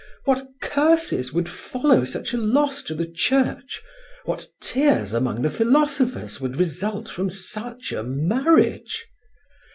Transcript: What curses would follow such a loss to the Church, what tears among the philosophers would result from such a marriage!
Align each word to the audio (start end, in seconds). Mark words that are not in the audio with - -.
What 0.25 0.43
curses 0.61 1.31
would 1.31 1.47
follow 1.47 2.03
such 2.05 2.33
a 2.33 2.37
loss 2.39 2.81
to 2.85 2.95
the 2.95 3.05
Church, 3.05 3.83
what 4.25 4.47
tears 4.59 5.13
among 5.13 5.43
the 5.43 5.51
philosophers 5.51 6.41
would 6.41 6.57
result 6.57 7.07
from 7.07 7.29
such 7.29 7.91
a 7.91 8.01
marriage! 8.01 9.05